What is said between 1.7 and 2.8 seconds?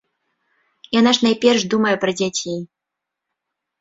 думае пра дзяцей.